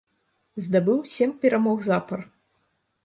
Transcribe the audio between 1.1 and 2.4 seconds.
сем перамог запар.